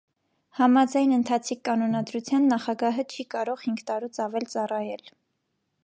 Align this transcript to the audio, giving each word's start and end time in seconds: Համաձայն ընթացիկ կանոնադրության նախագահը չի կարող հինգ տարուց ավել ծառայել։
Համաձայն 0.59 1.11
ընթացիկ 1.17 1.61
կանոնադրության 1.69 2.47
նախագահը 2.55 3.07
չի 3.17 3.27
կարող 3.35 3.65
հինգ 3.67 3.85
տարուց 3.91 4.23
ավել 4.27 4.49
ծառայել։ 4.57 5.07